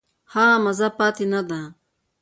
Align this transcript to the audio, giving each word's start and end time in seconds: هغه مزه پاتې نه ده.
هغه 0.33 0.55
مزه 0.63 0.87
پاتې 0.97 1.25
نه 1.33 1.41
ده. 1.49 1.61